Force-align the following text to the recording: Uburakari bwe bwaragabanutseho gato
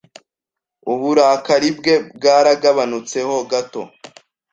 Uburakari 0.93 1.69
bwe 1.77 1.95
bwaragabanutseho 2.15 3.35
gato 3.51 3.81